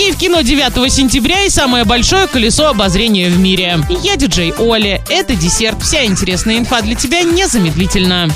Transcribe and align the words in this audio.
Хоккей 0.00 0.12
в 0.12 0.16
кино 0.16 0.40
9 0.40 0.90
сентября 0.90 1.44
и 1.44 1.50
самое 1.50 1.84
большое 1.84 2.26
колесо 2.26 2.68
обозрения 2.68 3.28
в 3.28 3.38
мире. 3.38 3.80
Я 4.02 4.16
диджей 4.16 4.54
Оля. 4.58 5.04
Это 5.10 5.34
десерт. 5.34 5.82
Вся 5.82 6.06
интересная 6.06 6.56
инфа 6.56 6.80
для 6.80 6.94
тебя 6.94 7.20
незамедлительно. 7.20 8.30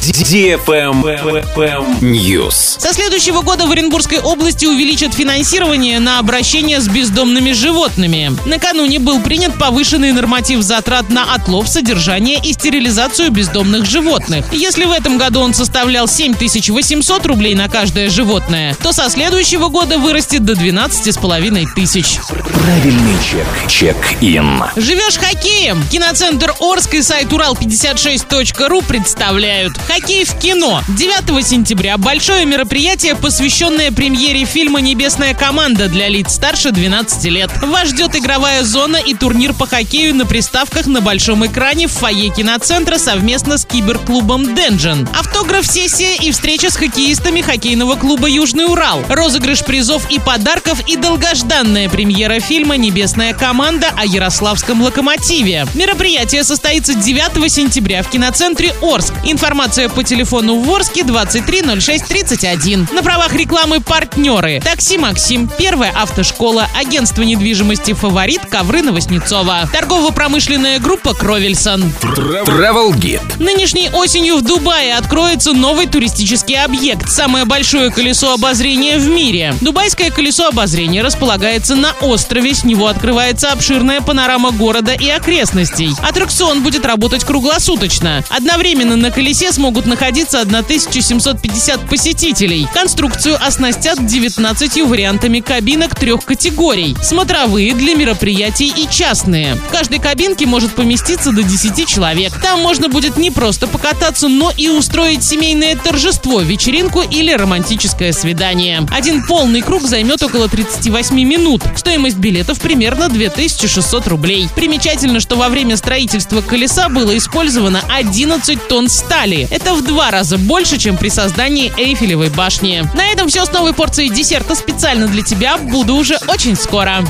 News. 2.03 2.79
Со 2.79 2.93
следующего 2.93 3.41
года 3.41 3.65
в 3.65 3.71
Оренбургской 3.71 4.19
области 4.19 4.67
увеличат 4.67 5.15
финансирование 5.15 6.01
на 6.01 6.19
обращение 6.19 6.81
с 6.81 6.89
бездомными 6.89 7.53
животными. 7.53 8.33
Накануне 8.45 8.99
был 8.99 9.23
принят 9.23 9.59
повышенный 9.59 10.13
норматив 10.13 10.61
затрат 10.61 11.09
на 11.09 11.35
отлов, 11.35 11.67
содержание 11.69 12.39
и 12.45 12.53
стерилизацию 12.53 13.31
бездомных 13.31 13.87
животных. 13.87 14.53
Если 14.53 14.85
в 14.85 14.91
этом 14.91 15.17
году 15.17 15.41
он 15.41 15.55
составлял 15.55 16.09
7800 16.09 17.25
рублей 17.25 17.55
на 17.55 17.71
каждое 17.71 18.11
животное, 18.11 18.77
то 18.83 18.93
со 18.93 19.09
следующего 19.09 19.69
года 19.69 19.97
вырастет 19.97 20.45
до 20.45 20.53
12,5 20.53 21.54
тысяч. 21.75 22.19
Правильный 22.29 23.15
чек. 23.23 23.47
Чек-ин. 23.69 24.65
Живешь 24.77 25.17
хоккеем? 25.17 25.83
Киноцентр 25.91 26.53
Орск 26.61 26.95
и 26.95 27.03
сайт 27.03 27.29
Урал56.ру 27.29 28.83
представляют 28.83 29.79
«Хоккей 29.79 30.25
в 30.25 30.37
кино». 30.39 30.83
9 30.89 31.47
сентября 31.47 31.97
большое 31.97 32.45
мероприятие, 32.45 33.15
посвященное 33.15 33.93
премьере 33.93 34.45
фильма 34.45 34.81
«Небесная 34.81 35.35
команда» 35.35 35.89
для 35.89 36.09
лиц 36.09 36.33
старше 36.35 36.73
12 36.73 37.25
лет. 37.27 37.51
Вас 37.63 37.89
ждет 37.91 38.17
игровая 38.17 38.65
зона 38.65 38.97
и 38.97 39.15
турнир 39.15 39.55
по 39.55 39.67
хоккею 39.67 40.15
на 40.15 40.27
приставках 40.27 40.87
на 40.87 41.01
большом 41.01 41.47
экране 41.47 41.87
в 41.87 41.93
фойе 41.93 42.31
киноцентра 42.31 42.99
совместно 42.99 43.59
с 43.59 43.65
киберклубом 43.65 44.55
Денджин. 44.55 45.09
Автограф-сессия 45.17 46.17
и 46.17 46.33
встреча 46.33 46.71
с 46.71 46.77
хоккеистами 46.77 47.41
хоккейного 47.41 47.95
клуба 47.95 48.29
«Южный 48.29 48.65
Урал». 48.65 49.05
Розыгрыш 49.09 49.65
призов 49.65 50.11
и 50.11 50.19
подарков 50.19 50.81
и 50.89 50.97
долгожданная 51.45 51.89
премьера 51.89 52.41
фильма 52.41 52.77
«Небесная 52.77 53.35
команда» 53.35 53.91
о 53.97 54.05
Ярославском 54.07 54.83
локомотиве. 54.83 55.67
Мероприятие 55.75 56.43
состоится 56.43 56.95
9 56.95 57.53
сентября 57.53 58.03
в 58.03 58.09
киноцентре 58.09 58.73
Орск. 58.81 59.13
Информация 59.25 59.89
по 59.89 60.03
телефону 60.03 60.61
в 60.61 60.71
Орске 60.73 61.05
230631. 61.05 62.89
На 62.93 63.03
правах 63.03 63.35
рекламы 63.35 63.81
партнеры. 63.81 64.61
Такси 64.65 64.97
Максим, 64.97 65.51
первая 65.59 65.93
автошкола, 65.95 66.67
агентство 66.75 67.23
недвижимости 67.23 67.93
«Фаворит», 67.93 68.47
ковры 68.47 68.83
Новоснецова. 68.83 69.69
Торгово-промышленная 69.73 70.79
группа 70.79 71.15
«Кровельсон». 71.15 71.93
Travel 72.03 72.93
Guide. 72.95 73.43
Нынешней 73.43 73.91
осенью 73.91 74.37
в 74.37 74.43
Дубае 74.43 74.95
откроется 74.97 75.53
новый 75.53 75.87
туристический 75.87 76.59
объект– 76.63 77.09
самое 77.11 77.45
большое 77.45 77.91
колесо 77.91 78.33
обозрения 78.33 78.99
в 78.99 79.07
мире. 79.09 79.55
Дубайское 79.61 80.11
колесо 80.11 80.49
обозрения 80.49 81.03
располагается 81.25 81.75
на 81.75 81.93
острове, 82.03 82.55
с 82.55 82.65
него 82.65 82.87
открывается 82.87 83.51
обширная 83.51 84.03
панорама 84.03 84.51
города 84.51 84.93
и 84.93 85.09
окрестностей. 85.09 85.89
Аттракцион 86.03 86.63
будет 86.63 86.85
работать 86.85 87.25
круглосуточно. 87.25 88.23
Одновременно 88.29 88.95
на 88.97 89.11
колесе 89.11 89.51
смогут 89.51 89.87
находиться 89.87 90.43
1750 90.43 91.89
посетителей. 91.89 92.69
Конструкцию 92.75 93.39
оснастят 93.43 94.05
19 94.05 94.83
вариантами 94.83 95.41
кабинок 95.41 95.95
трех 95.95 96.27
категорий– 96.27 96.95
смотровые 97.03 97.73
для 97.73 97.95
мероприятий 97.95 98.71
и 98.77 98.87
частные. 98.91 99.55
В 99.55 99.73
каждой 99.73 100.01
кабинке 100.01 100.45
может 100.45 100.75
поместиться 100.75 101.33
до 101.33 101.43
10 101.43 101.89
человек. 101.89 102.35
Там 102.43 102.61
можно 102.61 102.91
будет 102.91 103.17
не 103.17 103.31
просто 103.31 103.67
покататься, 103.67 104.29
но 104.29 104.53
и 104.55 104.69
устроить 104.69 105.25
семейное 105.25 105.75
торжество, 105.75 106.43
вечеринку 106.43 107.01
или 107.01 107.33
романтическое 107.33 108.13
свидание. 108.13 108.87
Один 108.95 109.25
полный 109.25 109.63
круг 109.63 109.85
займет 109.85 110.23
около 110.23 110.51
38 110.51 111.14
минут. 111.23 111.63
Стоимость 111.77 112.17
билетов 112.17 112.59
примерно 112.59 113.09
2600 113.09 114.09
рублей. 114.09 114.49
Примечательно, 114.57 115.21
что 115.21 115.37
во 115.37 115.49
время 115.49 115.77
строительства 115.77 116.41
колеса 116.41 116.89
было 116.89 117.17
использовано 117.17 117.83
11 117.89 118.67
тонн 118.69 118.89
стали. 118.89 119.47
Это 119.51 119.75
в 119.75 119.85
два 119.85 120.11
раза 120.11 120.39
больше, 120.39 120.79
чем 120.79 120.97
при 120.97 121.11
создании 121.11 121.73
Эйфелевой 121.77 122.31
башни. 122.31 122.83
На 122.95 123.07
этом 123.07 123.29
все 123.29 123.45
с 123.45 123.53
новой 123.53 123.75
порцией 123.75 124.11
десерта 124.11 124.55
специально 124.55 125.07
для 125.07 125.23
тебя. 125.23 125.59
Буду 125.59 125.95
уже 125.95 126.19
очень 126.27 126.57
скоро. 126.57 127.03